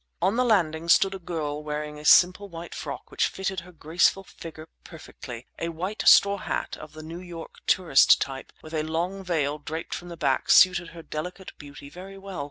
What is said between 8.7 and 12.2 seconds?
a long veil draped from the back suited her delicate beauty very